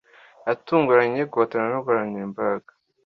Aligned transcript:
atunguranye, 0.53 1.21
guhatana, 1.31 1.67
no 1.73 1.79
guharanira 1.85 2.25
imbaraga. 2.29 2.69